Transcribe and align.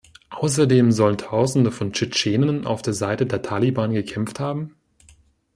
Außerdem 0.31 0.91
sollen 0.91 1.19
Tausende 1.19 1.71
von 1.71 1.93
Tschetschenen 1.93 2.65
auf 2.65 2.81
der 2.81 2.93
Seite 2.95 3.27
der 3.27 3.43
Taliban 3.43 3.93
gekämpft 3.93 4.39
haben? 4.39 4.73